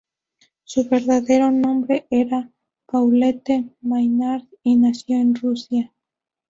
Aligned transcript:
Su 0.63 0.85
verdadero 0.89 1.51
nombre 1.51 2.07
era 2.09 2.49
Paulette 2.87 3.69
Maynard, 3.81 4.45
y 4.63 4.75
nació 4.75 5.17
en 5.19 5.35
Rusia. 5.35 5.93